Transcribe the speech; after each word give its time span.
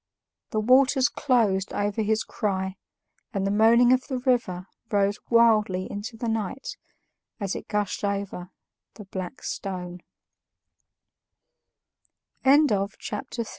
The 0.49 0.59
waters 0.59 1.09
closed 1.09 1.73
over 1.73 2.01
his 2.01 2.23
cry, 2.23 2.75
and 3.35 3.45
the 3.45 3.51
moaning 3.51 3.93
of 3.93 4.07
the 4.07 4.17
river 4.17 4.65
rose 4.89 5.19
wildly 5.29 5.85
into 5.91 6.17
the 6.17 6.27
night 6.27 6.75
as 7.39 7.55
it 7.55 7.67
gushed 7.67 8.03
over 8.03 8.49
THE 8.95 9.05
BLACK 9.05 9.43
STONE 9.43 9.99
CHAPTER 12.43 12.61
IV 12.61 12.69
HOW 12.79 12.89
MR. 12.99 13.49